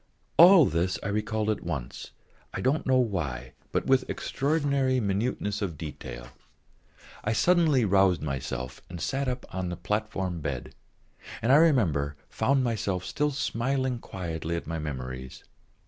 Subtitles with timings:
[0.37, 2.09] All this I recalled all at once,
[2.55, 6.29] I don't know why, but with extraordinary minuteness of detail.
[7.23, 10.73] I suddenly roused myself and sat up on the platform bed,
[11.39, 15.43] and, I remember, found myself still smiling quietly at my memories.